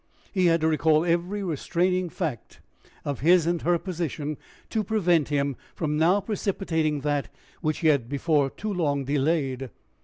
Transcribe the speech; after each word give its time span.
He 0.33 0.47
had 0.47 0.61
to 0.61 0.67
recall 0.67 1.05
every 1.05 1.43
restraining 1.43 2.09
fact 2.09 2.59
of 3.05 3.19
his 3.19 3.45
and 3.45 3.61
her 3.61 3.77
position 3.77 4.35
to 4.71 4.83
prevent 4.83 5.27
him 5.29 5.55
from 5.75 5.95
now 5.95 6.19
precipitating 6.21 7.01
that 7.01 7.29
which 7.61 7.81
he 7.81 7.87
had 7.89 8.09
before 8.09 8.49
too 8.49 8.73
long 8.73 9.05
delayed. 9.05 9.69